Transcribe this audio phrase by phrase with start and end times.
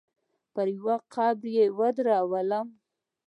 [0.53, 2.67] پر يوه قبر يې ودرولم.